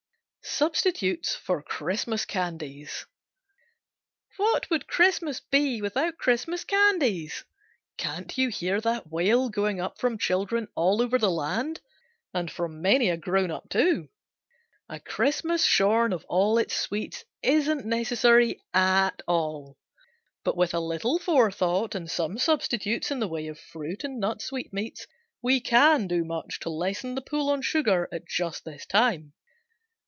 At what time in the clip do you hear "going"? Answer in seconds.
9.49-9.79